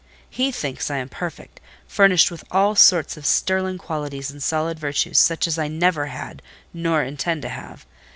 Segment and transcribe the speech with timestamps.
[0.31, 5.19] He thinks I am perfect: furnished with all sorts of sterling qualities and solid virtues,
[5.19, 6.41] such as I never had,
[6.73, 7.85] nor intend to have.